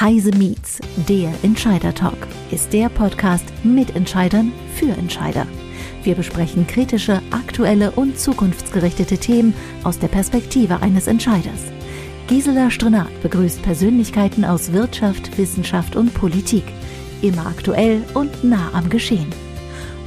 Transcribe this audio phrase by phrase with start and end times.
[0.00, 0.78] Heise Meets,
[1.08, 5.44] der Entscheider Talk, ist der Podcast mit Entscheidern für Entscheider.
[6.04, 11.64] Wir besprechen kritische, aktuelle und zukunftsgerichtete Themen aus der Perspektive eines Entscheiders.
[12.28, 16.64] Gisela Strenat begrüßt Persönlichkeiten aus Wirtschaft, Wissenschaft und Politik.
[17.20, 19.26] Immer aktuell und nah am Geschehen.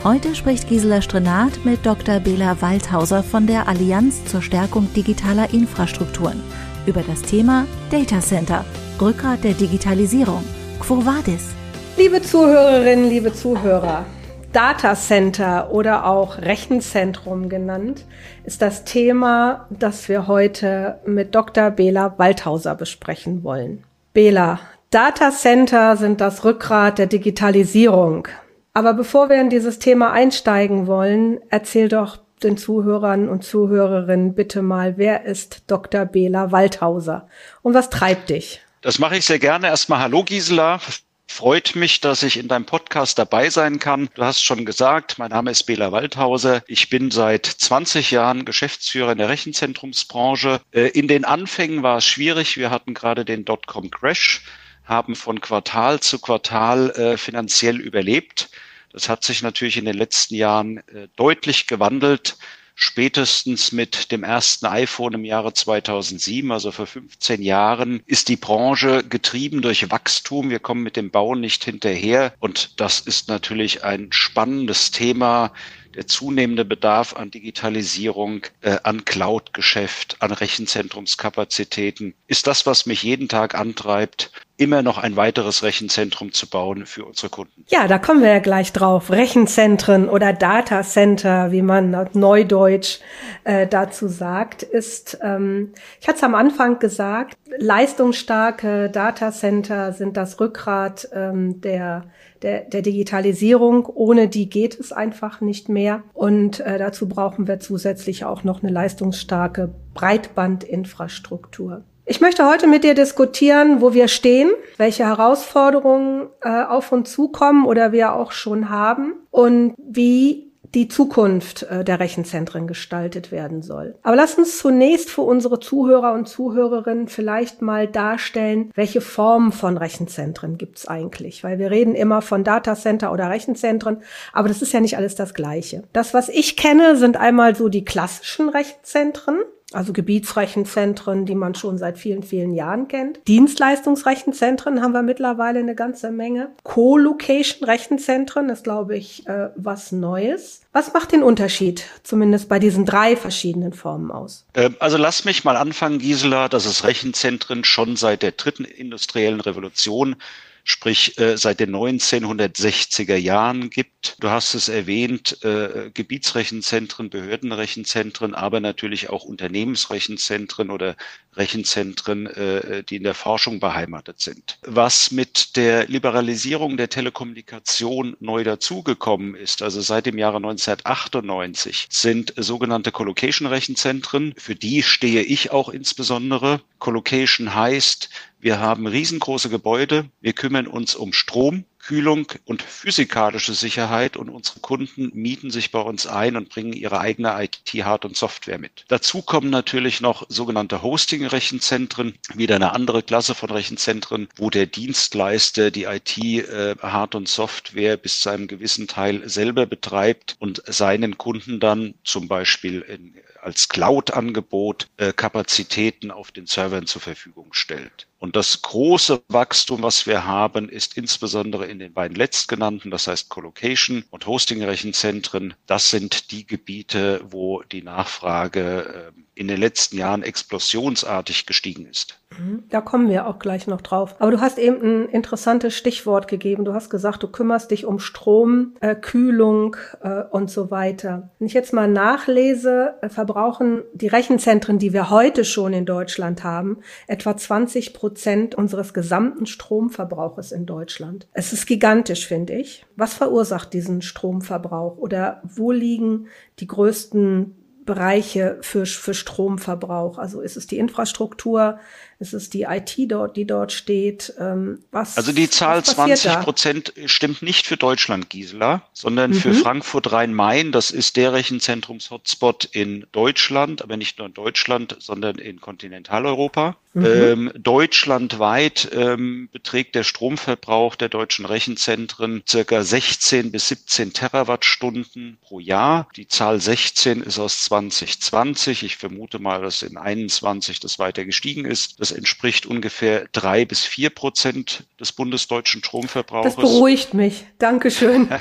[0.05, 2.21] Heute spricht Gisela Strenat mit Dr.
[2.21, 6.41] Bela Waldhauser von der Allianz zur Stärkung digitaler Infrastrukturen
[6.85, 8.63] über das Thema Data Center–
[9.01, 10.43] Rückgrat der Digitalisierung.
[10.79, 11.55] Quo vadis?
[11.97, 14.05] Liebe Zuhörerinnen, liebe Zuhörer,
[14.53, 18.05] Data Center oder auch Rechenzentrum genannt,
[18.43, 21.71] ist das Thema, das wir heute mit Dr.
[21.71, 23.83] Bela Waldhauser besprechen wollen.
[24.13, 24.59] Bela,
[24.91, 28.27] Data Center sind das Rückgrat der Digitalisierung.
[28.73, 34.61] Aber bevor wir in dieses Thema einsteigen wollen, erzähl doch den Zuhörern und Zuhörerinnen bitte
[34.61, 36.05] mal, wer ist Dr.
[36.05, 37.25] Bela Waldhauser
[37.63, 38.61] und was treibt dich?
[38.81, 39.67] Das mache ich sehr gerne.
[39.67, 40.81] Erstmal Hallo Gisela.
[41.27, 44.09] Freut mich, dass ich in deinem Podcast dabei sein kann.
[44.15, 46.63] Du hast schon gesagt, mein Name ist Bela Waldhauser.
[46.65, 50.61] Ich bin seit 20 Jahren Geschäftsführer in der Rechenzentrumsbranche.
[50.71, 52.57] Äh, in den Anfängen war es schwierig.
[52.57, 54.41] Wir hatten gerade den Dotcom-Crash,
[54.83, 58.49] haben von Quartal zu Quartal äh, finanziell überlebt.
[58.91, 62.35] Das hat sich natürlich in den letzten Jahren äh, deutlich gewandelt
[62.75, 69.03] spätestens mit dem ersten iPhone im Jahre 2007, also vor 15 Jahren, ist die Branche
[69.03, 70.49] getrieben durch Wachstum.
[70.49, 72.33] Wir kommen mit dem Bau nicht hinterher.
[72.39, 75.53] Und das ist natürlich ein spannendes Thema.
[75.95, 83.27] Der zunehmende Bedarf an Digitalisierung, äh, an Cloud-Geschäft, an Rechenzentrumskapazitäten ist das, was mich jeden
[83.27, 84.31] Tag antreibt,
[84.61, 87.65] immer noch ein weiteres Rechenzentrum zu bauen für unsere Kunden.
[87.67, 89.09] Ja, da kommen wir ja gleich drauf.
[89.09, 92.99] Rechenzentren oder Data Center, wie man neudeutsch
[93.43, 100.15] äh, dazu sagt, ist, ähm, ich hatte es am Anfang gesagt, leistungsstarke Data Center sind
[100.15, 102.05] das Rückgrat ähm, der
[102.41, 103.85] der, der Digitalisierung.
[103.85, 106.03] Ohne die geht es einfach nicht mehr.
[106.13, 111.83] Und äh, dazu brauchen wir zusätzlich auch noch eine leistungsstarke Breitbandinfrastruktur.
[112.11, 117.65] Ich möchte heute mit dir diskutieren, wo wir stehen, welche Herausforderungen äh, auf uns zukommen
[117.65, 123.95] oder wir auch schon haben und wie die Zukunft äh, der Rechenzentren gestaltet werden soll.
[124.03, 129.77] Aber lass uns zunächst für unsere Zuhörer und Zuhörerinnen vielleicht mal darstellen, welche Formen von
[129.77, 131.45] Rechenzentren gibt's eigentlich?
[131.45, 135.33] Weil wir reden immer von Datacenter oder Rechenzentren, aber das ist ja nicht alles das
[135.33, 135.83] Gleiche.
[135.93, 139.37] Das, was ich kenne, sind einmal so die klassischen Rechenzentren
[139.73, 143.19] also Gebietsrechenzentren, die man schon seit vielen, vielen Jahren kennt.
[143.27, 146.49] Dienstleistungsrechenzentren haben wir mittlerweile eine ganze Menge.
[146.63, 150.61] Co-Location-Rechenzentren ist, glaube ich, äh, was Neues.
[150.73, 154.45] Was macht den Unterschied, zumindest bei diesen drei verschiedenen Formen aus?
[154.55, 159.41] Ähm, also lass mich mal anfangen, Gisela, dass es Rechenzentren schon seit der dritten industriellen
[159.41, 160.15] Revolution
[160.63, 164.15] sprich äh, seit den 1960er Jahren gibt.
[164.19, 170.95] Du hast es erwähnt, äh, Gebietsrechenzentren, Behördenrechenzentren, aber natürlich auch Unternehmensrechenzentren oder
[171.35, 174.57] Rechenzentren, äh, die in der Forschung beheimatet sind.
[174.63, 182.33] Was mit der Liberalisierung der Telekommunikation neu dazugekommen ist, also seit dem Jahre 1998, sind
[182.35, 184.33] sogenannte Colocation-Rechenzentren.
[184.37, 186.61] Für die stehe ich auch insbesondere.
[186.79, 188.09] Colocation heißt,
[188.41, 190.09] wir haben riesengroße Gebäude.
[190.19, 195.79] Wir kümmern uns um Strom, Kühlung und physikalische Sicherheit und unsere Kunden mieten sich bei
[195.79, 198.85] uns ein und bringen ihre eigene IT-Hard- und Software mit.
[198.87, 205.69] Dazu kommen natürlich noch sogenannte Hosting-Rechenzentren, wieder eine andere Klasse von Rechenzentren, wo der Dienstleister
[205.69, 211.59] die IT-Hard- äh, und Software bis zu einem gewissen Teil selber betreibt und seinen Kunden
[211.59, 218.07] dann zum Beispiel in, als Cloud-Angebot äh, Kapazitäten auf den Servern zur Verfügung stellt.
[218.21, 223.29] Und das große Wachstum, was wir haben, ist insbesondere in den beiden letztgenannten, das heißt
[223.29, 225.55] Colocation und Hosting-Rechenzentren.
[225.65, 232.19] Das sind die Gebiete, wo die Nachfrage ähm, in den letzten Jahren explosionsartig gestiegen ist.
[232.37, 232.65] Mhm.
[232.69, 234.15] Da kommen wir auch gleich noch drauf.
[234.19, 236.63] Aber du hast eben ein interessantes Stichwort gegeben.
[236.63, 241.31] Du hast gesagt, du kümmerst dich um Strom, äh, Kühlung äh, und so weiter.
[241.39, 246.43] Wenn ich jetzt mal nachlese, äh, verbrauchen die Rechenzentren, die wir heute schon in Deutschland
[246.43, 246.77] haben,
[247.07, 248.10] etwa 20 Prozent
[248.55, 251.27] unseres gesamten Stromverbrauches in Deutschland.
[251.33, 252.85] Es ist gigantisch, finde ich.
[252.95, 256.27] Was verursacht diesen Stromverbrauch oder wo liegen
[256.59, 257.55] die größten
[257.85, 260.17] Bereiche für, für Stromverbrauch?
[260.17, 261.79] Also ist es die Infrastruktur,
[262.19, 264.33] ist es die IT dort, die dort steht?
[264.39, 269.35] Ähm, was, also die Zahl 20 Prozent stimmt nicht für Deutschland, Gisela, sondern mhm.
[269.35, 270.71] für Frankfurt Rhein-Main.
[270.71, 276.77] Das ist der Rechenzentrums-Hotspot in Deutschland, aber nicht nur in Deutschland, sondern in Kontinentaleuropa.
[276.93, 277.05] Mhm.
[277.05, 285.59] Ähm, deutschlandweit ähm, beträgt der Stromverbrauch der deutschen Rechenzentren circa 16 bis 17 Terawattstunden pro
[285.59, 286.09] Jahr.
[286.17, 288.83] Die Zahl 16 ist aus 2020.
[288.83, 292.01] Ich vermute mal, dass in 21 das weiter gestiegen ist.
[292.01, 296.43] Das entspricht ungefähr drei bis vier Prozent des bundesdeutschen Stromverbrauchs.
[296.43, 297.45] Das beruhigt mich.
[297.59, 298.27] Dankeschön.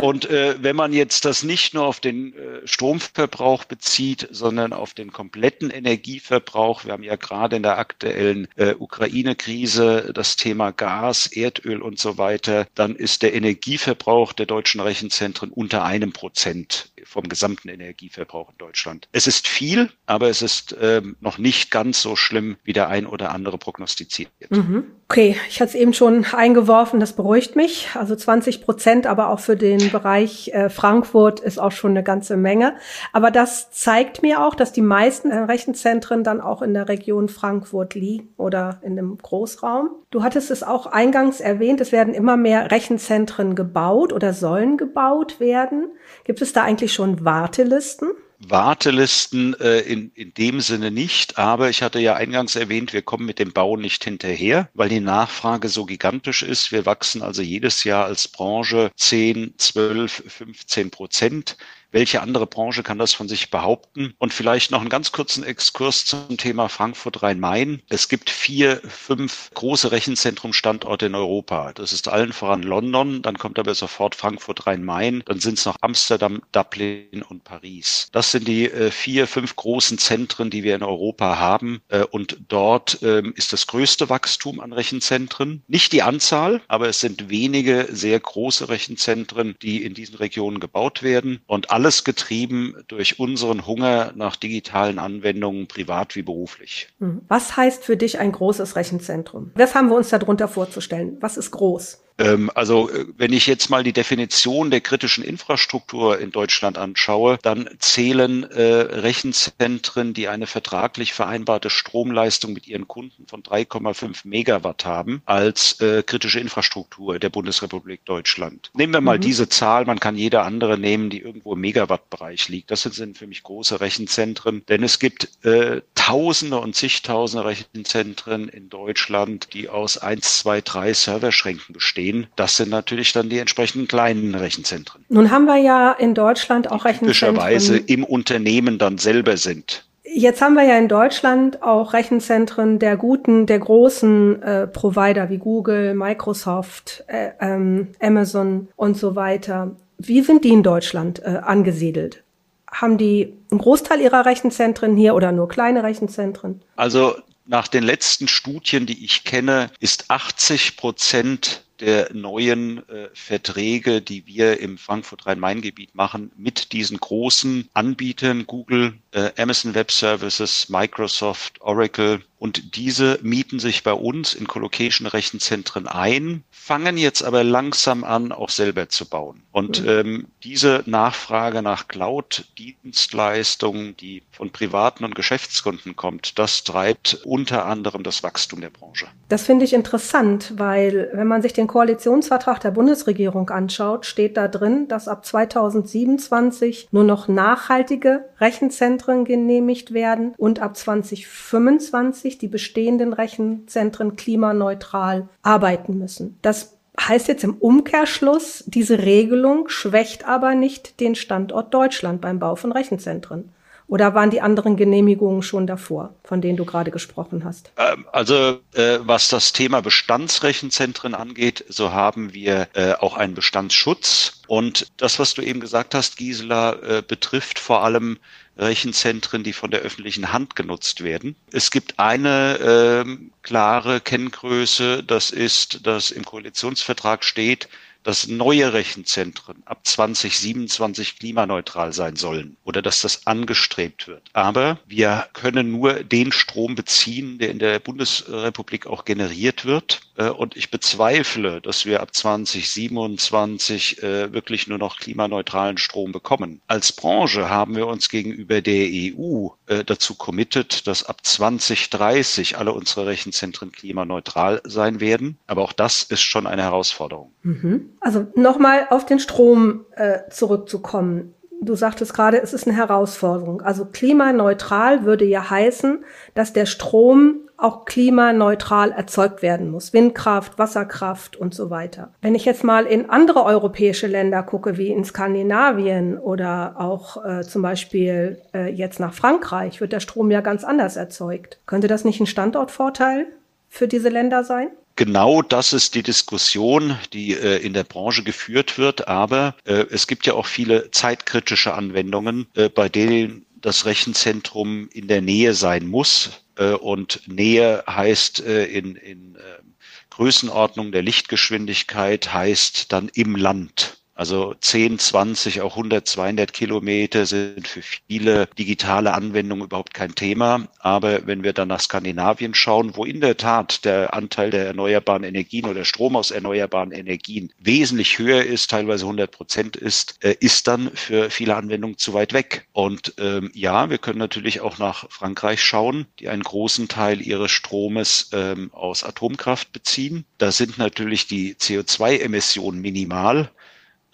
[0.00, 4.94] Und äh, wenn man jetzt das nicht nur auf den äh, Stromverbrauch bezieht, sondern auf
[4.94, 11.28] den kompletten Energieverbrauch, wir haben ja gerade in der aktuellen äh, Ukraine-Krise das Thema Gas,
[11.28, 17.28] Erdöl und so weiter, dann ist der Energieverbrauch der deutschen Rechenzentren unter einem Prozent vom
[17.28, 19.08] gesamten Energieverbrauch in Deutschland.
[19.12, 23.06] Es ist viel, aber es ist ähm, noch nicht ganz so schlimm, wie der ein
[23.06, 24.30] oder andere prognostiziert.
[24.50, 24.84] Mhm.
[25.08, 27.90] Okay, ich hatte es eben schon eingeworfen, das beruhigt mich.
[27.94, 32.38] Also 20 Prozent, aber auch für den Bereich äh, Frankfurt ist auch schon eine ganze
[32.38, 32.76] Menge.
[33.12, 37.28] Aber das zeigt mir auch, dass die meisten äh, Rechenzentren dann auch in der Region
[37.28, 39.90] Frankfurt liegen oder in einem Großraum.
[40.10, 45.40] Du hattest es auch eingangs erwähnt, es werden immer mehr Rechenzentren gebaut oder sollen gebaut
[45.40, 45.92] werden.
[46.24, 48.12] Gibt es da eigentlich schon Wartelisten?
[48.48, 53.24] Wartelisten äh, in, in dem Sinne nicht, aber ich hatte ja eingangs erwähnt, wir kommen
[53.24, 56.72] mit dem Bau nicht hinterher, weil die Nachfrage so gigantisch ist.
[56.72, 61.56] Wir wachsen also jedes Jahr als Branche 10, 12, 15 Prozent.
[61.92, 64.14] Welche andere Branche kann das von sich behaupten?
[64.18, 67.82] Und vielleicht noch einen ganz kurzen Exkurs zum Thema Frankfurt Rhein-Main.
[67.90, 71.74] Es gibt vier, fünf große Rechenzentrumstandorte in Europa.
[71.74, 75.76] Das ist allen voran London, dann kommt aber sofort Frankfurt Rhein-Main, dann sind es noch
[75.82, 78.08] Amsterdam, Dublin und Paris.
[78.12, 81.82] Das sind die äh, vier, fünf großen Zentren, die wir in Europa haben.
[81.88, 85.62] Äh, und dort äh, ist das größte Wachstum an Rechenzentren.
[85.68, 91.02] Nicht die Anzahl, aber es sind wenige sehr große Rechenzentren, die in diesen Regionen gebaut
[91.02, 91.42] werden.
[91.46, 96.86] Und alle alles getrieben durch unseren Hunger nach digitalen Anwendungen, privat wie beruflich.
[97.00, 97.22] Mhm.
[97.26, 99.50] Was heißt für dich ein großes Rechenzentrum?
[99.56, 101.16] Was haben wir uns darunter vorzustellen?
[101.20, 102.04] Was ist groß?
[102.22, 107.38] Ähm, also äh, wenn ich jetzt mal die Definition der kritischen Infrastruktur in Deutschland anschaue,
[107.42, 114.84] dann zählen äh, Rechenzentren, die eine vertraglich vereinbarte Stromleistung mit ihren Kunden von 3,5 Megawatt
[114.84, 118.70] haben, als äh, kritische Infrastruktur der Bundesrepublik Deutschland.
[118.74, 119.22] Nehmen wir mal mhm.
[119.22, 122.70] diese Zahl, man kann jede andere nehmen, die irgendwo im Megawattbereich liegt.
[122.70, 128.68] Das sind für mich große Rechenzentren, denn es gibt äh, Tausende und zigtausende Rechenzentren in
[128.68, 132.26] Deutschland, die aus 1, 2, 3 Serverschränken bestehen stehen.
[132.36, 135.04] Das sind natürlich dann die entsprechenden kleinen Rechenzentren.
[135.08, 137.34] Nun haben wir ja in Deutschland auch Rechenzentren.
[137.34, 139.84] Typischerweise im Unternehmen dann selber sind.
[140.04, 145.38] Jetzt haben wir ja in Deutschland auch Rechenzentren der guten, der großen äh, Provider wie
[145.38, 149.74] Google, Microsoft, äh, ähm, Amazon und so weiter.
[149.98, 152.22] Wie sind die in Deutschland äh, angesiedelt?
[152.70, 156.60] Haben die einen Großteil ihrer Rechenzentren hier oder nur kleine Rechenzentren?
[156.76, 157.14] Also
[157.46, 164.24] nach den letzten Studien, die ich kenne, ist 80 Prozent der neuen äh, Verträge, die
[164.26, 168.94] wir im Frankfurt-Rhein-Main-Gebiet machen, mit diesen großen Anbietern, Google,
[169.36, 176.96] Amazon Web Services, Microsoft, Oracle, und diese mieten sich bei uns in Colocation-Rechenzentren ein, fangen
[176.96, 179.44] jetzt aber langsam an, auch selber zu bauen.
[179.52, 179.88] Und mhm.
[179.88, 188.02] ähm, diese Nachfrage nach Cloud-Dienstleistungen, die von privaten und Geschäftskunden kommt, das treibt unter anderem
[188.02, 189.06] das Wachstum der Branche.
[189.28, 194.48] Das finde ich interessant, weil wenn man sich den Koalitionsvertrag der Bundesregierung anschaut, steht da
[194.48, 203.12] drin, dass ab 2027 nur noch nachhaltige Rechenzentren genehmigt werden und ab 2025 die bestehenden
[203.12, 206.38] Rechenzentren klimaneutral arbeiten müssen.
[206.42, 212.56] Das heißt jetzt im Umkehrschluss, diese Regelung schwächt aber nicht den Standort Deutschland beim Bau
[212.56, 213.50] von Rechenzentren.
[213.88, 217.72] Oder waren die anderen Genehmigungen schon davor, von denen du gerade gesprochen hast?
[217.76, 224.40] Ähm, also äh, was das Thema Bestandsrechenzentren angeht, so haben wir äh, auch einen Bestandsschutz.
[224.46, 228.18] Und das, was du eben gesagt hast, Gisela, äh, betrifft vor allem
[228.56, 231.36] Rechenzentren, die von der öffentlichen Hand genutzt werden.
[231.52, 237.68] Es gibt eine äh, klare Kenngröße, das ist, dass im Koalitionsvertrag steht,
[238.02, 244.30] dass neue Rechenzentren ab 2027 klimaneutral sein sollen oder dass das angestrebt wird.
[244.32, 250.00] Aber wir können nur den Strom beziehen, der in der Bundesrepublik auch generiert wird.
[250.16, 256.60] Äh, und ich bezweifle, dass wir ab 2027 äh, wirklich nur noch klimaneutralen Strom bekommen.
[256.66, 262.72] Als Branche haben wir uns gegenüber der EU äh, dazu committed, dass ab 2030 alle
[262.72, 265.38] unsere Rechenzentren klimaneutral sein werden.
[265.46, 267.32] Aber auch das ist schon eine Herausforderung.
[267.42, 267.91] Mhm.
[268.00, 271.34] Also nochmal auf den Strom äh, zurückzukommen.
[271.60, 273.62] Du sagtest gerade, es ist eine Herausforderung.
[273.62, 279.92] Also klimaneutral würde ja heißen, dass der Strom auch klimaneutral erzeugt werden muss.
[279.92, 282.12] Windkraft, Wasserkraft und so weiter.
[282.20, 287.42] Wenn ich jetzt mal in andere europäische Länder gucke, wie in Skandinavien oder auch äh,
[287.42, 291.60] zum Beispiel äh, jetzt nach Frankreich, wird der Strom ja ganz anders erzeugt.
[291.66, 293.26] Könnte das nicht ein Standortvorteil
[293.68, 294.68] für diese Länder sein?
[294.96, 299.08] Genau das ist die Diskussion, die äh, in der Branche geführt wird.
[299.08, 305.08] Aber äh, es gibt ja auch viele zeitkritische Anwendungen, äh, bei denen das Rechenzentrum in
[305.08, 306.42] der Nähe sein muss.
[306.56, 309.74] Äh, und Nähe heißt äh, in, in ähm,
[310.10, 314.01] Größenordnung der Lichtgeschwindigkeit heißt dann im Land.
[314.22, 320.68] Also 10, 20, auch 100, 200 Kilometer sind für viele digitale Anwendungen überhaupt kein Thema.
[320.78, 325.24] Aber wenn wir dann nach Skandinavien schauen, wo in der Tat der Anteil der erneuerbaren
[325.24, 330.68] Energien oder Strom aus erneuerbaren Energien wesentlich höher ist, teilweise 100 Prozent ist, äh, ist
[330.68, 332.68] dann für viele Anwendungen zu weit weg.
[332.70, 337.50] Und ähm, ja, wir können natürlich auch nach Frankreich schauen, die einen großen Teil ihres
[337.50, 340.26] Stromes ähm, aus Atomkraft beziehen.
[340.38, 343.50] Da sind natürlich die CO2-Emissionen minimal.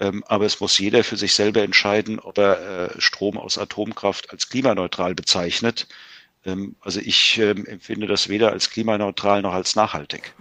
[0.00, 4.30] Ähm, aber es muss jeder für sich selber entscheiden, ob er äh, Strom aus Atomkraft
[4.30, 5.88] als klimaneutral bezeichnet.
[6.44, 10.34] Ähm, also ich ähm, empfinde das weder als klimaneutral noch als nachhaltig.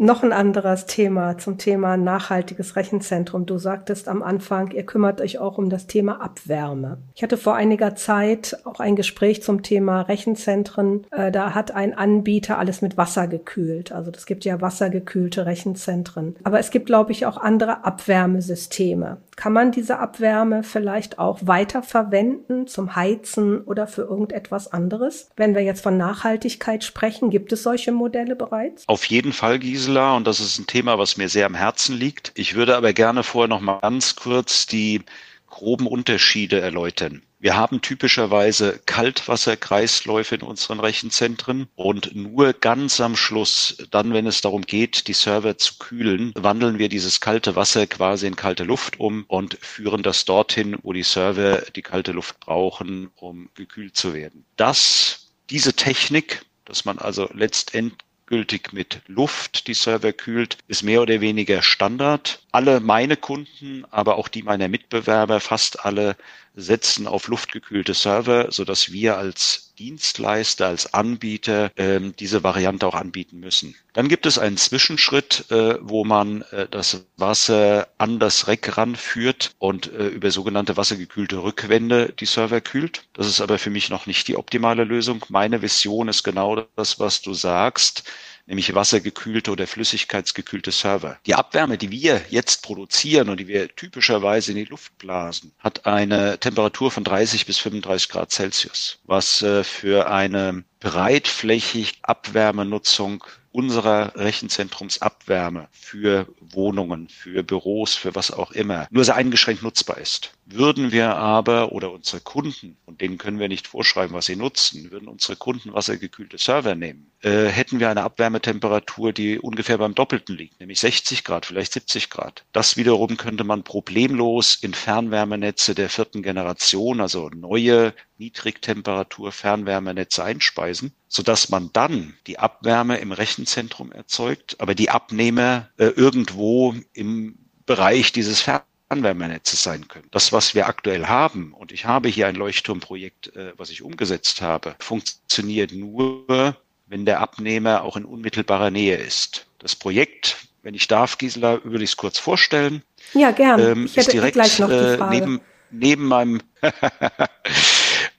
[0.00, 3.46] Noch ein anderes Thema zum Thema nachhaltiges Rechenzentrum.
[3.46, 6.98] Du sagtest am Anfang, ihr kümmert euch auch um das Thema Abwärme.
[7.16, 11.04] Ich hatte vor einiger Zeit auch ein Gespräch zum Thema Rechenzentren.
[11.10, 13.90] Äh, da hat ein Anbieter alles mit Wasser gekühlt.
[13.90, 16.36] Also es gibt ja wassergekühlte Rechenzentren.
[16.44, 19.16] Aber es gibt, glaube ich, auch andere Abwärmesysteme.
[19.38, 25.30] Kann man diese Abwärme vielleicht auch weiter verwenden zum Heizen oder für irgendetwas anderes?
[25.36, 28.82] Wenn wir jetzt von Nachhaltigkeit sprechen, gibt es solche Modelle bereits?
[28.88, 32.32] Auf jeden Fall, Gisela, und das ist ein Thema, was mir sehr am Herzen liegt.
[32.34, 35.02] Ich würde aber gerne vorher noch mal ganz kurz die
[35.46, 37.22] groben Unterschiede erläutern.
[37.40, 44.40] Wir haben typischerweise Kaltwasserkreisläufe in unseren Rechenzentren und nur ganz am Schluss, dann wenn es
[44.40, 48.98] darum geht, die Server zu kühlen, wandeln wir dieses kalte Wasser quasi in kalte Luft
[48.98, 54.14] um und führen das dorthin, wo die Server die kalte Luft brauchen, um gekühlt zu
[54.14, 54.44] werden.
[54.56, 61.02] Das, diese Technik, dass man also letztendlich gültig mit Luft die Server kühlt, ist mehr
[61.02, 62.42] oder weniger Standard.
[62.50, 66.16] Alle meine Kunden, aber auch die meiner Mitbewerber, fast alle
[66.54, 73.38] setzen auf luftgekühlte Server, sodass wir als Dienstleister, als Anbieter ähm, diese Variante auch anbieten
[73.38, 73.76] müssen.
[73.92, 79.52] Dann gibt es einen Zwischenschritt, äh, wo man äh, das Wasser an das Reck ranführt
[79.58, 83.04] und äh, über sogenannte wassergekühlte Rückwände die Server kühlt.
[83.12, 85.24] Das ist aber für mich noch nicht die optimale Lösung.
[85.28, 88.04] Meine Vision ist genau das, was du sagst
[88.48, 91.18] nämlich wassergekühlte oder flüssigkeitsgekühlte Server.
[91.26, 95.86] Die Abwärme, die wir jetzt produzieren und die wir typischerweise in die Luft blasen, hat
[95.86, 104.14] eine Temperatur von 30 bis 35 Grad Celsius, was äh, für eine breitflächig Abwärmenutzung unserer
[104.14, 110.32] Rechenzentrumsabwärme für Wohnungen, für Büros, für was auch immer, nur sehr eingeschränkt nutzbar ist.
[110.46, 114.90] Würden wir aber oder unsere Kunden, und denen können wir nicht vorschreiben, was sie nutzen,
[114.90, 120.36] würden unsere Kunden wassergekühlte Server nehmen, äh, hätten wir eine Abwärmetemperatur, die ungefähr beim Doppelten
[120.36, 122.44] liegt, nämlich 60 Grad, vielleicht 70 Grad.
[122.52, 130.24] Das wiederum könnte man problemlos in Fernwärmenetze der vierten Generation, also neue Niedrigtemperatur Fernwärmenetze
[130.68, 137.38] einspeisen, sodass man dann die Abwärme im Rechenzentrum erzeugt, aber die Abnehmer äh, irgendwo im
[137.66, 140.08] Bereich dieses Fernwärmenetzes sein können.
[140.10, 144.40] Das, was wir aktuell haben, und ich habe hier ein Leuchtturmprojekt, äh, was ich umgesetzt
[144.42, 146.56] habe, funktioniert nur,
[146.86, 149.46] wenn der Abnehmer auch in unmittelbarer Nähe ist.
[149.58, 152.82] Das Projekt, wenn ich darf, Gisela, würde ich es kurz vorstellen.
[153.14, 153.60] Ja, gern.
[153.60, 155.16] Ähm, ich hätte direkt, gleich noch die äh, Frage.
[155.16, 156.40] Neben, neben meinem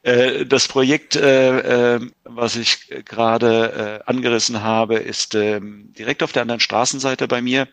[0.01, 6.43] Äh, das Projekt, äh, äh, was ich gerade angerissen habe, ist ähm, direkt auf der
[6.43, 7.67] anderen Straßenseite bei mir.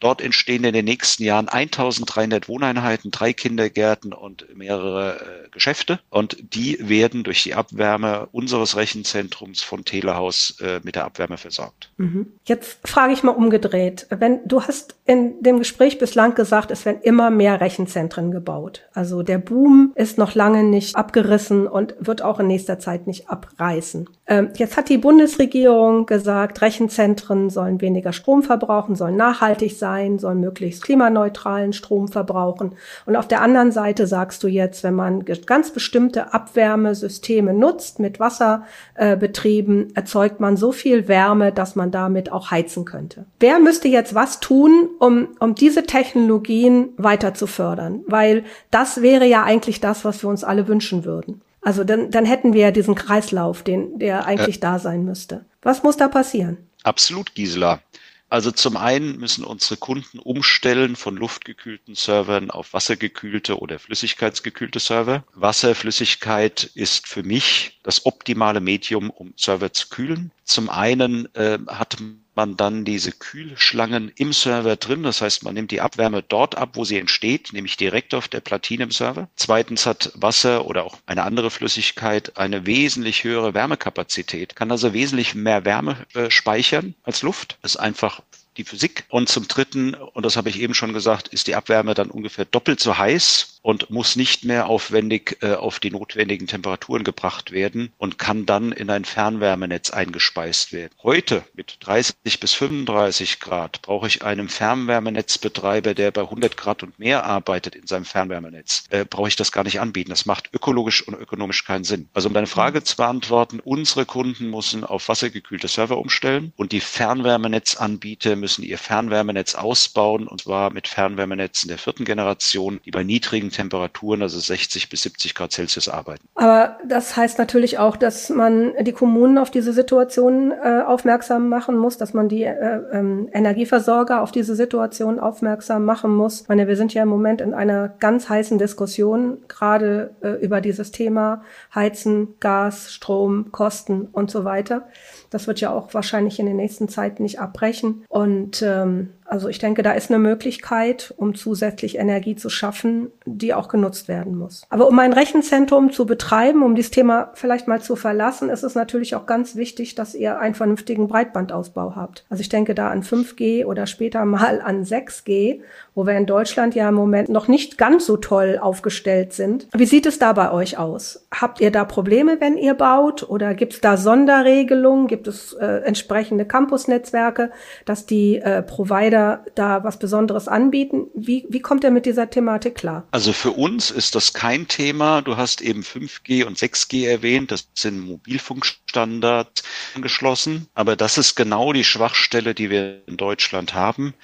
[0.00, 6.00] Dort entstehen in den nächsten Jahren 1300 Wohneinheiten, drei Kindergärten und mehrere äh, Geschäfte.
[6.10, 11.90] Und die werden durch die Abwärme unseres Rechenzentrums von Telehaus äh, mit der Abwärme versorgt.
[11.96, 12.26] Mhm.
[12.44, 14.06] Jetzt frage ich mal umgedreht.
[14.10, 18.82] Wenn du hast in dem Gespräch bislang gesagt, es werden immer mehr Rechenzentren gebaut.
[18.92, 23.30] Also der Boom ist noch lange nicht abgerissen und wird auch in nächster Zeit nicht
[23.30, 24.08] abreißen.
[24.26, 29.85] Ähm, jetzt hat die Bundesregierung gesagt, Rechenzentren sollen weniger Strom verbrauchen, sollen nachhaltig sein,
[30.18, 32.72] sollen möglichst klimaneutralen Strom verbrauchen.
[33.04, 38.20] Und auf der anderen Seite sagst du jetzt, wenn man ganz bestimmte Abwärmesysteme nutzt mit
[38.20, 43.24] Wasserbetrieben, äh, erzeugt man so viel Wärme, dass man damit auch heizen könnte.
[43.40, 48.00] Wer müsste jetzt was tun, um, um diese Technologien weiter zu fördern?
[48.06, 51.42] Weil das wäre ja eigentlich das, was wir uns alle wünschen würden.
[51.66, 55.44] Also dann, dann hätten wir ja diesen Kreislauf, den, der eigentlich äh, da sein müsste.
[55.62, 56.58] Was muss da passieren?
[56.84, 57.80] Absolut, Gisela.
[58.28, 65.24] Also zum einen müssen unsere Kunden umstellen von luftgekühlten Servern auf wassergekühlte oder flüssigkeitsgekühlte Server.
[65.34, 70.32] Wasserflüssigkeit ist für mich das optimale Medium, um Server zu kühlen.
[70.44, 71.98] Zum einen äh, hat
[72.36, 75.02] man dann diese Kühlschlangen im Server drin.
[75.02, 78.40] Das heißt, man nimmt die Abwärme dort ab, wo sie entsteht, nämlich direkt auf der
[78.40, 79.28] Platine im Server.
[79.36, 85.34] Zweitens hat Wasser oder auch eine andere Flüssigkeit eine wesentlich höhere Wärmekapazität, kann also wesentlich
[85.34, 87.58] mehr Wärme äh, speichern als Luft.
[87.62, 88.20] Das ist einfach
[88.56, 89.04] die Physik.
[89.08, 92.44] Und zum Dritten, und das habe ich eben schon gesagt, ist die Abwärme dann ungefähr
[92.44, 97.92] doppelt so heiß und muss nicht mehr aufwendig äh, auf die notwendigen Temperaturen gebracht werden
[97.98, 100.92] und kann dann in ein Fernwärmenetz eingespeist werden.
[101.02, 107.00] Heute mit 30 bis 35 Grad brauche ich einen Fernwärmenetzbetreiber, der bei 100 Grad und
[107.00, 108.84] mehr arbeitet in seinem Fernwärmenetz.
[108.90, 110.10] Äh, brauche ich das gar nicht anbieten.
[110.10, 112.08] Das macht ökologisch und ökonomisch keinen Sinn.
[112.14, 116.78] Also um deine Frage zu beantworten, unsere Kunden müssen auf wassergekühlte Server umstellen und die
[116.78, 123.50] Fernwärmenetzanbieter müssen ihr Fernwärmenetz ausbauen und zwar mit Fernwärmenetzen der vierten Generation, die bei niedrigen
[123.56, 126.28] Temperaturen, also 60 bis 70 Grad Celsius arbeiten.
[126.34, 131.78] Aber das heißt natürlich auch, dass man die Kommunen auf diese Situation äh, aufmerksam machen
[131.78, 136.42] muss, dass man die äh, ähm, Energieversorger auf diese Situation aufmerksam machen muss.
[136.42, 140.60] Ich meine, wir sind ja im Moment in einer ganz heißen Diskussion, gerade äh, über
[140.60, 141.42] dieses Thema
[141.74, 144.86] Heizen, Gas, Strom, Kosten und so weiter.
[145.30, 148.04] Das wird ja auch wahrscheinlich in den nächsten Zeiten nicht abbrechen.
[148.08, 153.54] Und ähm, also ich denke, da ist eine Möglichkeit, um zusätzlich Energie zu schaffen, die
[153.54, 154.62] auch genutzt werden muss.
[154.70, 158.74] Aber um ein Rechenzentrum zu betreiben, um dieses Thema vielleicht mal zu verlassen, ist es
[158.74, 162.24] natürlich auch ganz wichtig, dass ihr einen vernünftigen Breitbandausbau habt.
[162.30, 165.60] Also ich denke da an 5G oder später mal an 6G,
[165.94, 169.66] wo wir in Deutschland ja im Moment noch nicht ganz so toll aufgestellt sind.
[169.74, 171.26] Wie sieht es da bei euch aus?
[171.32, 173.28] Habt ihr da Probleme, wenn ihr baut?
[173.28, 175.08] Oder gibt es da Sonderregelungen?
[175.08, 177.50] Gibt es äh, entsprechende Campusnetzwerke,
[177.86, 181.06] dass die äh, Provider Provider da was Besonderes anbieten.
[181.14, 183.06] Wie, wie kommt er mit dieser Thematik klar?
[183.10, 185.22] Also für uns ist das kein Thema.
[185.22, 187.50] Du hast eben 5G und 6G erwähnt.
[187.50, 189.62] Das sind Mobilfunkstandards
[189.94, 190.68] angeschlossen.
[190.74, 194.14] Aber das ist genau die Schwachstelle, die wir in Deutschland haben.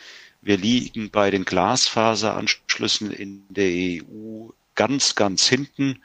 [0.41, 6.03] Wir liegen bei den Glasfaseranschlüssen in der EU ganz, ganz hinten.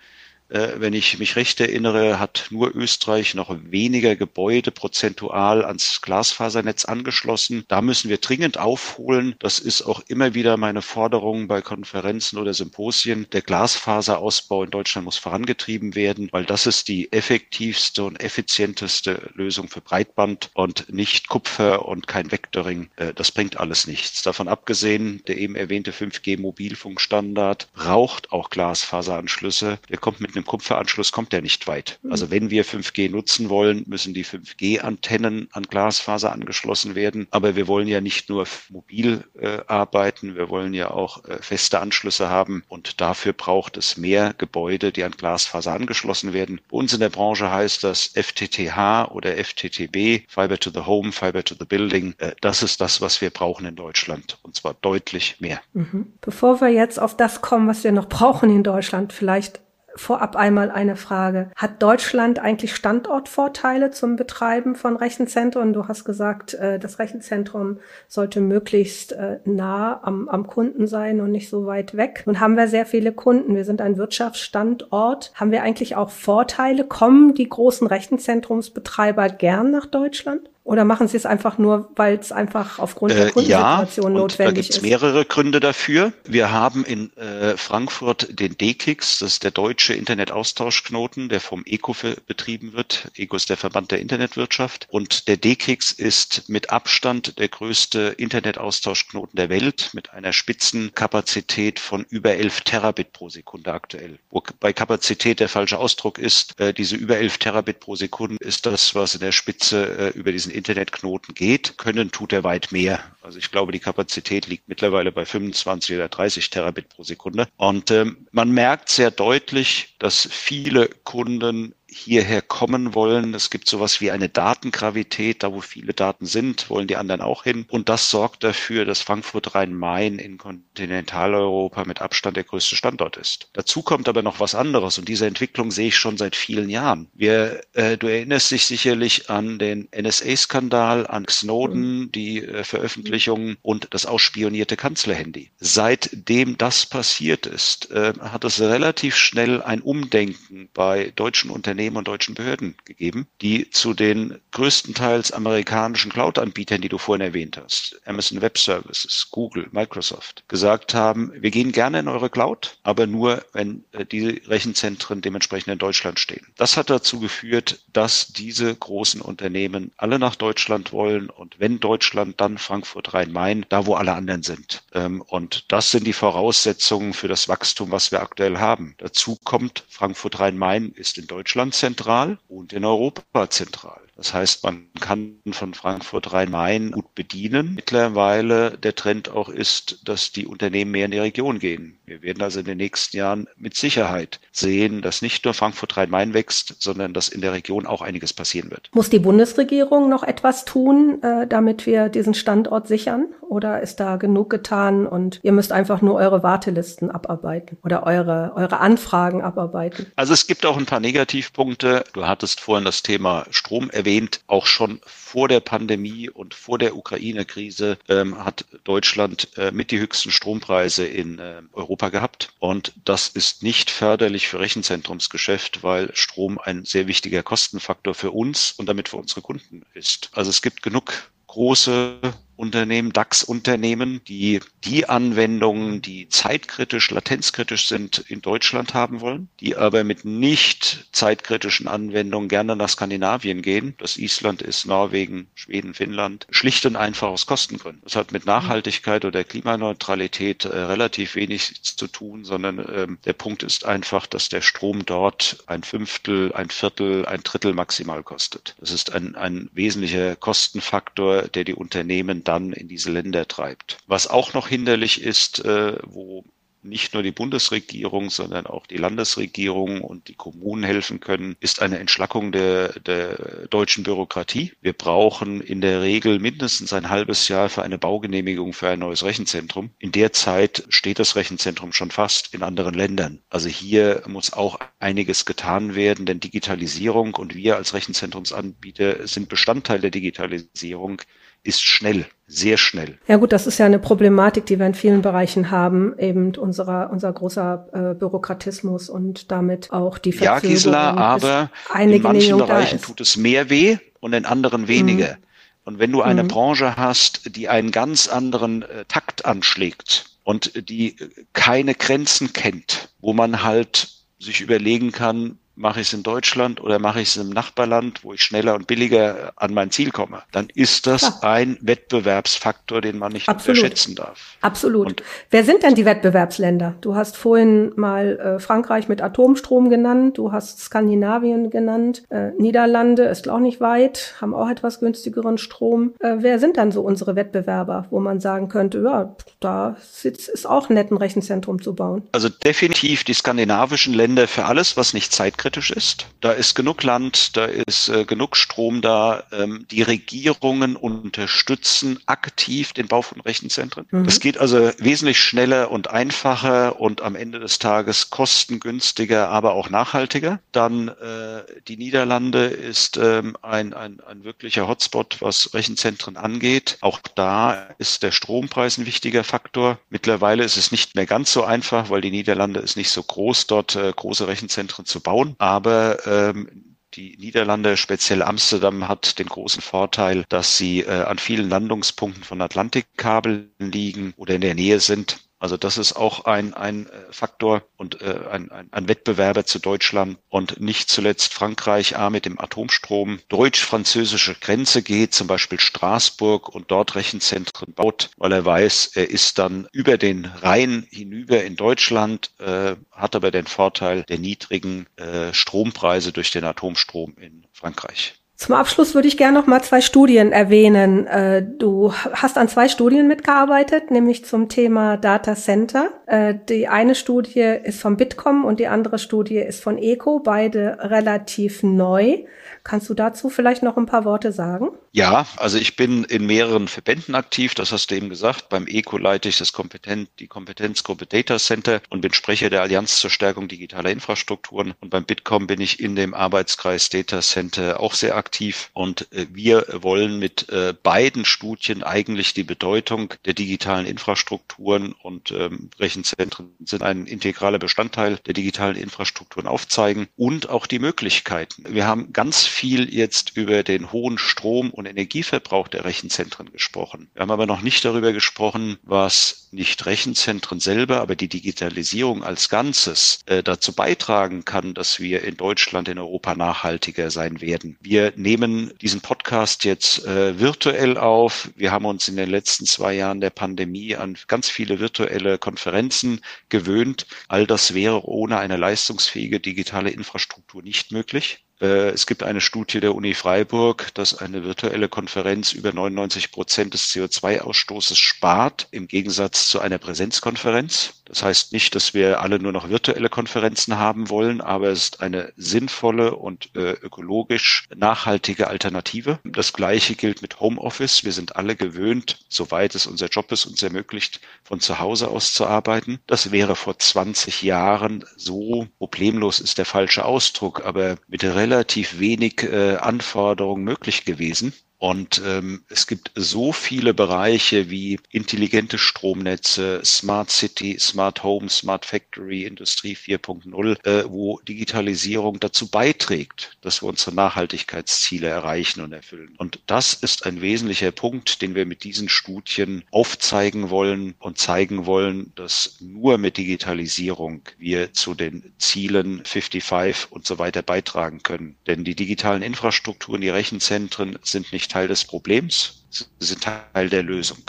[0.49, 6.85] Äh, wenn ich mich recht erinnere, hat nur Österreich noch weniger Gebäude prozentual ans Glasfasernetz
[6.85, 7.65] angeschlossen.
[7.67, 9.35] Da müssen wir dringend aufholen.
[9.39, 13.27] Das ist auch immer wieder meine Forderung bei Konferenzen oder Symposien.
[13.33, 19.67] Der Glasfaserausbau in Deutschland muss vorangetrieben werden, weil das ist die effektivste und effizienteste Lösung
[19.67, 22.89] für Breitband und nicht Kupfer und kein Vectoring.
[22.95, 24.23] Äh, das bringt alles nichts.
[24.23, 29.79] Davon abgesehen, der eben erwähnte 5G Mobilfunkstandard braucht auch Glasfaseranschlüsse.
[29.89, 31.99] Der kommt mit einem Kupferanschluss kommt der nicht weit.
[32.01, 32.11] Mhm.
[32.11, 37.27] Also wenn wir 5G nutzen wollen, müssen die 5G-Antennen an Glasfaser angeschlossen werden.
[37.31, 41.79] Aber wir wollen ja nicht nur mobil äh, arbeiten, wir wollen ja auch äh, feste
[41.79, 42.63] Anschlüsse haben.
[42.67, 46.61] Und dafür braucht es mehr Gebäude, die an Glasfaser angeschlossen werden.
[46.69, 51.43] Bei uns in der Branche heißt das FTTH oder FTTB, Fiber to the Home, Fiber
[51.43, 52.13] to the Building.
[52.19, 54.37] Äh, das ist das, was wir brauchen in Deutschland.
[54.43, 55.61] Und zwar deutlich mehr.
[55.73, 56.13] Mhm.
[56.21, 59.61] Bevor wir jetzt auf das kommen, was wir noch brauchen in Deutschland, vielleicht
[59.97, 61.49] vorab einmal eine Frage.
[61.55, 65.73] Hat Deutschland eigentlich Standortvorteile zum Betreiben von Rechenzentren?
[65.73, 71.31] Du hast gesagt, äh, das Rechenzentrum sollte möglichst äh, nah am, am Kunden sein und
[71.31, 72.23] nicht so weit weg.
[72.25, 73.55] Nun haben wir sehr viele Kunden.
[73.55, 75.31] Wir sind ein Wirtschaftsstandort.
[75.35, 76.85] Haben wir eigentlich auch Vorteile?
[76.85, 80.49] Kommen die großen Rechenzentrumsbetreiber gern nach Deutschland?
[80.67, 84.67] Oder machen Sie es einfach nur, weil es einfach aufgrund der Kundensituation äh, ja, notwendig
[84.67, 86.11] da gibt's mehrere Gründe dafür.
[86.25, 91.95] Wir haben in äh, Frankfurt den DKIX, das ist der deutsche Internetaustauschknoten, der vom ECO
[92.25, 93.09] betrieben wird.
[93.15, 94.87] ECO ist der Verband der Internetwirtschaft.
[94.89, 102.05] Und der DKIX ist mit Abstand der größte Internetaustauschknoten der Welt mit einer Spitzenkapazität von
[102.09, 104.19] über 11 Terabit pro Sekunde aktuell.
[104.31, 108.65] Wo bei Kapazität der falsche Ausdruck ist, äh, diese über 11 Terabit pro Sekunde ist
[108.65, 111.77] das, was in der Spitze äh, über diesen Internetknoten geht.
[111.77, 112.99] Können tut er weit mehr.
[113.21, 117.47] Also ich glaube, die Kapazität liegt mittlerweile bei 25 oder 30 Terabit pro Sekunde.
[117.57, 123.33] Und ähm, man merkt sehr deutlich, dass viele Kunden hierher kommen wollen.
[123.33, 127.43] Es gibt sowas wie eine Datengravität, da wo viele Daten sind, wollen die anderen auch
[127.43, 127.65] hin.
[127.69, 133.49] Und das sorgt dafür, dass Frankfurt Rhein-Main in Kontinentaleuropa mit Abstand der größte Standort ist.
[133.53, 137.07] Dazu kommt aber noch was anderes und diese Entwicklung sehe ich schon seit vielen Jahren.
[137.13, 143.87] Wir, äh, du erinnerst dich sicherlich an den NSA-Skandal, an Snowden, die äh, Veröffentlichung und
[143.91, 145.51] das ausspionierte Kanzlerhandy.
[145.59, 151.97] Seitdem das passiert ist, äh, hat es relativ schnell ein Umdenken bei deutschen Unternehmen Unternehmen
[151.97, 158.01] und deutschen Behörden gegeben, die zu den größtenteils amerikanischen Cloud-Anbietern, die du vorhin erwähnt hast,
[158.05, 163.45] Amazon Web Services, Google, Microsoft, gesagt haben, wir gehen gerne in eure Cloud, aber nur,
[163.53, 166.47] wenn äh, die Rechenzentren dementsprechend in Deutschland stehen.
[166.55, 172.41] Das hat dazu geführt, dass diese großen Unternehmen alle nach Deutschland wollen und wenn Deutschland,
[172.41, 174.81] dann Frankfurt, Rhein-Main, da wo alle anderen sind.
[174.95, 178.95] Ähm, und das sind die Voraussetzungen für das Wachstum, was wir aktuell haben.
[178.97, 184.06] Dazu kommt, Frankfurt, Rhein-Main ist in Deutschland zentral und in Europa zentral.
[184.17, 187.75] Das heißt, man kann von Frankfurt Rhein-Main gut bedienen.
[187.75, 191.99] Mittlerweile der Trend auch ist, dass die Unternehmen mehr in die Region gehen.
[192.05, 196.33] Wir werden also in den nächsten Jahren mit Sicherheit sehen, dass nicht nur Frankfurt Rhein-Main
[196.33, 198.89] wächst, sondern dass in der Region auch einiges passieren wird.
[198.93, 203.27] Muss die Bundesregierung noch etwas tun, äh, damit wir diesen Standort sichern?
[203.41, 208.53] Oder ist da genug getan und ihr müsst einfach nur eure Wartelisten abarbeiten oder eure,
[208.55, 210.07] eure Anfragen abarbeiten?
[210.15, 212.03] Also es gibt auch ein paar Negativpunkte.
[212.13, 216.77] Du hattest vorhin das Thema Strom erwähnt erwähnt, auch schon vor der Pandemie und vor
[216.77, 222.53] der Ukraine-Krise ähm, hat Deutschland äh, mit die höchsten Strompreise in äh, Europa gehabt.
[222.59, 228.71] Und das ist nicht förderlich für Rechenzentrumsgeschäft, weil Strom ein sehr wichtiger Kostenfaktor für uns
[228.71, 230.29] und damit für unsere Kunden ist.
[230.31, 232.19] Also es gibt genug große
[232.67, 240.03] Unternehmen, DAX-Unternehmen, die die Anwendungen, die zeitkritisch, latenzkritisch sind, in Deutschland haben wollen, die aber
[240.03, 243.95] mit nicht zeitkritischen Anwendungen gerne nach Skandinavien gehen.
[243.99, 246.45] Das Island ist Norwegen, Schweden, Finnland.
[246.49, 248.01] Schlicht und einfach aus Kostengründen.
[248.03, 253.63] Das hat mit Nachhaltigkeit oder Klimaneutralität äh, relativ wenig zu tun, sondern ähm, der Punkt
[253.63, 258.75] ist einfach, dass der Strom dort ein Fünftel, ein Viertel, ein Drittel maximal kostet.
[258.81, 263.99] Das ist ein, ein wesentlicher Kostenfaktor, der die Unternehmen dann in diese Länder treibt.
[264.07, 266.43] Was auch noch hinderlich ist, äh, wo
[266.87, 271.99] nicht nur die Bundesregierung, sondern auch die Landesregierung und die Kommunen helfen können, ist eine
[271.99, 274.73] Entschlackung der, der deutschen Bürokratie.
[274.81, 279.23] Wir brauchen in der Regel mindestens ein halbes Jahr für eine Baugenehmigung für ein neues
[279.23, 279.89] Rechenzentrum.
[279.99, 283.41] In der Zeit steht das Rechenzentrum schon fast in anderen Ländern.
[283.49, 289.99] Also hier muss auch einiges getan werden, denn Digitalisierung und wir als Rechenzentrumsanbieter sind Bestandteil
[289.99, 291.21] der Digitalisierung
[291.67, 293.17] ist schnell, sehr schnell.
[293.27, 297.09] Ja gut, das ist ja eine Problematik, die wir in vielen Bereichen haben, eben unserer,
[297.11, 300.63] unser großer äh, Bürokratismus und damit auch die Verzögerung.
[300.63, 305.33] Ja, Gisela, aber in manchen Bereichen tut es mehr weh und in anderen weniger.
[305.33, 305.43] Mhm.
[305.83, 306.47] Und wenn du eine mhm.
[306.47, 311.17] Branche hast, die einen ganz anderen äh, Takt anschlägt und die
[311.51, 316.99] keine Grenzen kennt, wo man halt sich überlegen kann, mache ich es in Deutschland oder
[316.99, 320.67] mache ich es im Nachbarland, wo ich schneller und billiger an mein Ziel komme, dann
[320.73, 321.39] ist das ja.
[321.41, 323.77] ein Wettbewerbsfaktor, den man nicht Absolut.
[323.77, 324.57] unterschätzen darf.
[324.61, 325.07] Absolut.
[325.07, 326.95] Und Wer sind denn die Wettbewerbsländer?
[327.01, 333.23] Du hast vorhin mal äh, Frankreich mit Atomstrom genannt, du hast Skandinavien genannt, äh, Niederlande
[333.23, 336.13] ist auch nicht weit, haben auch etwas günstigeren Strom.
[336.19, 340.65] Äh, wer sind dann so unsere Wettbewerber, wo man sagen könnte, ja, da sitzt, ist
[340.65, 342.23] auch nett, ein Rechenzentrum zu bauen?
[342.31, 346.27] Also definitiv die skandinavischen Länder für alles, was nicht zeitkritisch kritisch ist.
[346.39, 349.43] Da ist genug Land, da ist äh, genug Strom da.
[349.51, 354.07] Ähm, die Regierungen unterstützen aktiv den Bau von Rechenzentren.
[354.11, 354.23] Mhm.
[354.23, 359.89] Das geht also wesentlich schneller und einfacher und am Ende des Tages kostengünstiger, aber auch
[359.89, 360.61] nachhaltiger.
[360.71, 366.97] Dann äh, die Niederlande ist ähm, ein, ein, ein wirklicher Hotspot, was Rechenzentren angeht.
[367.01, 369.99] Auch da ist der Strompreis ein wichtiger Faktor.
[370.09, 373.67] Mittlerweile ist es nicht mehr ganz so einfach, weil die Niederlande ist nicht so groß,
[373.67, 379.81] dort äh, große Rechenzentren zu bauen aber ähm, die Niederlande, speziell Amsterdam, hat den großen
[379.81, 385.46] Vorteil, dass sie äh, an vielen Landungspunkten von Atlantikkabeln liegen oder in der Nähe sind.
[385.59, 389.79] Also das ist auch ein, ein äh, Faktor und äh, ein, ein, ein Wettbewerber zu
[389.79, 396.69] Deutschland und nicht zuletzt Frankreich A mit dem Atomstrom deutsch-französische Grenze geht, zum Beispiel Straßburg
[396.69, 401.75] und dort Rechenzentren baut, weil er weiß, er ist dann über den Rhein hinüber in
[401.75, 408.35] Deutschland, äh, hat aber den Vorteil der niedrigen äh, Strompreise durch den Atomstrom in Frankreich.
[408.57, 411.27] Zum Abschluss würde ich gerne noch mal zwei Studien erwähnen.
[411.27, 416.09] Äh, du hast an zwei Studien mitgearbeitet, nämlich zum Thema Data Center.
[416.25, 420.97] Äh, die eine Studie ist vom Bitkom und die andere Studie ist von ECO, beide
[421.01, 422.45] relativ neu.
[422.83, 424.89] Kannst du dazu vielleicht noch ein paar Worte sagen?
[425.17, 428.69] Ja, also ich bin in mehreren Verbänden aktiv, das hast du eben gesagt.
[428.69, 433.19] Beim ECO leite ich das Kompetent, die Kompetenzgruppe Data Center und bin Sprecher der Allianz
[433.19, 434.93] zur Stärkung digitaler Infrastrukturen.
[434.99, 438.91] Und beim Bitkom bin ich in dem Arbeitskreis Data Center auch sehr aktiv.
[438.93, 445.49] Und äh, wir wollen mit äh, beiden Studien eigentlich die Bedeutung der digitalen Infrastrukturen und
[445.49, 451.85] ähm, Rechenzentren sind ein integraler Bestandteil der digitalen Infrastrukturen aufzeigen und auch die Möglichkeiten.
[451.89, 457.29] Wir haben ganz viel jetzt über den hohen Strom- und Energieverbrauch der Rechenzentren gesprochen.
[457.33, 462.69] Wir haben aber noch nicht darüber gesprochen, was nicht Rechenzentren selber, aber die Digitalisierung als
[462.69, 467.97] Ganzes äh, dazu beitragen kann, dass wir in Deutschland, in Europa nachhaltiger sein werden.
[468.01, 471.69] Wir nehmen diesen Podcast jetzt äh, virtuell auf.
[471.75, 476.41] Wir haben uns in den letzten zwei Jahren der Pandemie an ganz viele virtuelle Konferenzen
[476.69, 477.27] gewöhnt.
[477.47, 481.66] All das wäre ohne eine leistungsfähige digitale Infrastruktur nicht möglich.
[481.81, 486.93] Äh, es gibt eine Studie der Uni Freiburg, dass eine virtuelle Konferenz über 99 Prozent
[486.93, 491.16] des CO2-Ausstoßes spart, im Gegensatz zu einer Präsenzkonferenz.
[491.27, 495.21] Das heißt nicht, dass wir alle nur noch virtuelle Konferenzen haben wollen, aber es ist
[495.21, 499.39] eine sinnvolle und äh, ökologisch nachhaltige Alternative.
[499.43, 501.23] Das Gleiche gilt mit Homeoffice.
[501.23, 505.53] Wir sind alle gewöhnt, soweit es unser Job ist, uns ermöglicht, von zu Hause aus
[505.53, 506.19] zu arbeiten.
[506.27, 512.63] Das wäre vor 20 Jahren so problemlos ist der falsche Ausdruck, aber mit relativ wenig
[512.63, 514.73] äh, Anforderungen möglich gewesen.
[514.99, 522.03] Und ähm, es gibt so viele Bereiche wie intelligente Stromnetze, Smart City, Smart Home, Smart
[522.03, 529.53] Factory, Industrie 4.0, äh, wo Digitalisierung dazu beiträgt, dass wir unsere Nachhaltigkeitsziele erreichen und erfüllen.
[529.57, 535.05] Und das ist ein wesentlicher Punkt, den wir mit diesen Studien aufzeigen wollen und zeigen
[535.05, 541.77] wollen, dass nur mit Digitalisierung wir zu den Zielen 55 und so weiter beitragen können.
[541.85, 547.23] Denn die digitalen Infrastrukturen, die Rechenzentren sind nicht Teil des Problems, sie sind Teil der
[547.23, 547.59] Lösung.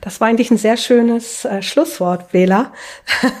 [0.00, 2.72] Das war eigentlich ein sehr schönes äh, Schlusswort, Wähler,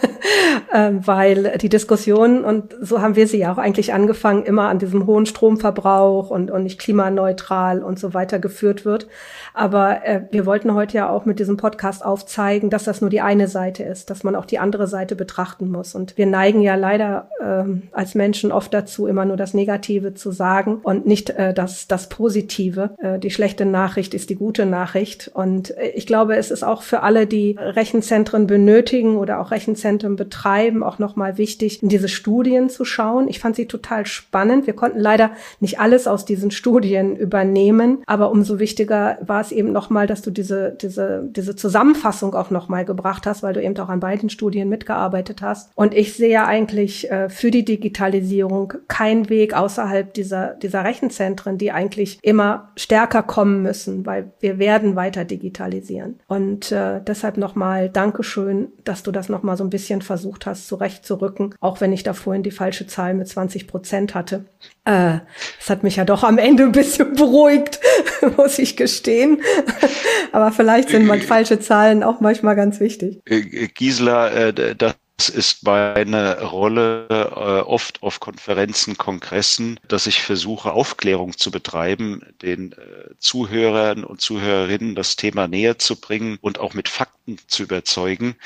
[0.72, 4.78] äh, weil die Diskussion, und so haben wir sie ja auch eigentlich angefangen, immer an
[4.78, 9.08] diesem hohen Stromverbrauch und, und nicht klimaneutral und so weiter geführt wird.
[9.56, 13.22] Aber äh, wir wollten heute ja auch mit diesem Podcast aufzeigen, dass das nur die
[13.22, 15.94] eine Seite ist, dass man auch die andere Seite betrachten muss.
[15.94, 20.30] Und wir neigen ja leider ähm, als Menschen oft dazu, immer nur das Negative zu
[20.30, 22.90] sagen und nicht äh, das, das Positive.
[22.98, 25.30] Äh, die schlechte Nachricht ist die gute Nachricht.
[25.32, 30.16] Und äh, ich glaube, es ist auch für alle, die Rechenzentren benötigen oder auch Rechenzentren
[30.16, 33.26] betreiben, auch nochmal wichtig, in diese Studien zu schauen.
[33.26, 34.66] Ich fand sie total spannend.
[34.66, 39.72] Wir konnten leider nicht alles aus diesen Studien übernehmen, aber umso wichtiger war es eben
[39.72, 43.88] nochmal, dass du diese, diese, diese Zusammenfassung auch nochmal gebracht hast, weil du eben auch
[43.88, 45.70] an beiden Studien mitgearbeitet hast.
[45.74, 51.72] Und ich sehe eigentlich äh, für die Digitalisierung keinen Weg außerhalb dieser, dieser Rechenzentren, die
[51.72, 56.20] eigentlich immer stärker kommen müssen, weil wir werden weiter digitalisieren.
[56.26, 61.54] Und äh, deshalb nochmal Dankeschön, dass du das nochmal so ein bisschen versucht hast, zurechtzurücken,
[61.60, 64.44] auch wenn ich da vorhin die falsche Zahl mit 20 Prozent hatte.
[64.86, 65.18] Äh,
[65.58, 67.80] das hat mich ja doch am Ende ein bisschen beruhigt,
[68.36, 69.42] muss ich gestehen.
[70.32, 73.20] Aber vielleicht sind mal falsche Zahlen auch manchmal ganz wichtig.
[73.26, 74.94] Äh, Gisela, äh, das
[75.28, 82.72] ist meine Rolle äh, oft auf Konferenzen, Kongressen, dass ich versuche, Aufklärung zu betreiben, den
[82.72, 82.76] äh,
[83.18, 88.36] Zuhörern und Zuhörerinnen das Thema näher zu bringen und auch mit Fakten zu überzeugen.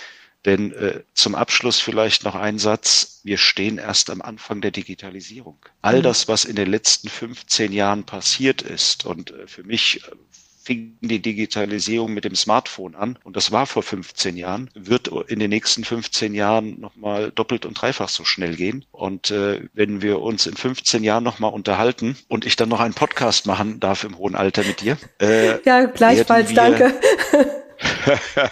[0.46, 3.20] Denn äh, zum Abschluss vielleicht noch ein Satz.
[3.24, 5.58] Wir stehen erst am Anfang der Digitalisierung.
[5.82, 6.02] All mhm.
[6.02, 10.10] das, was in den letzten 15 Jahren passiert ist und äh, für mich äh,
[10.62, 15.38] fing die Digitalisierung mit dem Smartphone an und das war vor 15 Jahren, wird in
[15.38, 18.84] den nächsten 15 Jahren nochmal doppelt und dreifach so schnell gehen.
[18.92, 22.94] Und äh, wenn wir uns in 15 Jahren nochmal unterhalten und ich dann noch einen
[22.94, 24.96] Podcast machen darf im hohen Alter mit dir.
[25.20, 27.00] Äh, ja, gleichfalls, wir, danke.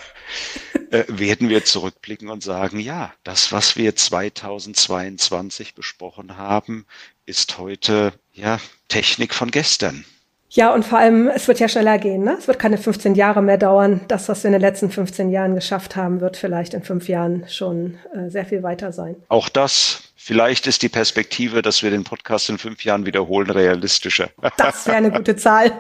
[0.91, 6.87] äh, werden wir zurückblicken und sagen, ja, das, was wir 2022 besprochen haben,
[7.27, 10.05] ist heute ja Technik von gestern.
[10.51, 12.25] Ja, und vor allem, es wird ja schneller gehen.
[12.25, 12.37] Ne?
[12.39, 14.01] Es wird keine 15 Jahre mehr dauern.
[14.09, 17.45] Das, was wir in den letzten 15 Jahren geschafft haben, wird vielleicht in fünf Jahren
[17.49, 19.17] schon äh, sehr viel weiter sein.
[19.29, 24.29] Auch das, vielleicht ist die Perspektive, dass wir den Podcast in fünf Jahren wiederholen, realistischer.
[24.59, 25.73] Das wäre eine gute Zahl.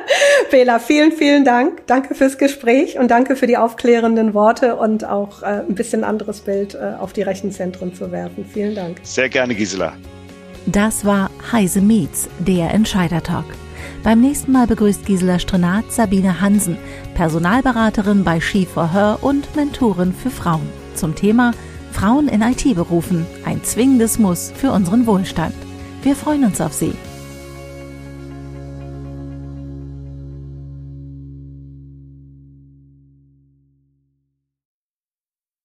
[0.50, 1.86] Bela, vielen, vielen Dank.
[1.86, 6.40] Danke fürs Gespräch und danke für die aufklärenden Worte und auch äh, ein bisschen anderes
[6.40, 8.44] Bild äh, auf die Rechenzentren zu werfen.
[8.52, 8.98] Vielen Dank.
[9.02, 9.94] Sehr gerne, Gisela.
[10.66, 13.46] Das war Heise Meets, der Entscheider Talk.
[14.02, 16.76] Beim nächsten Mal begrüßt Gisela Strenat Sabine Hansen,
[17.14, 20.68] Personalberaterin bei She for Her und Mentorin für Frauen.
[20.94, 21.52] Zum Thema
[21.92, 25.54] Frauen in IT-Berufen, ein zwingendes Muss für unseren Wohlstand.
[26.02, 26.94] Wir freuen uns auf Sie.